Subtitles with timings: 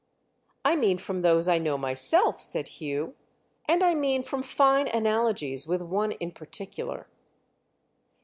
[0.65, 3.13] "I mean from those I know myself," said Hugh;
[3.67, 7.07] "and I mean from fine analogies with one in particular."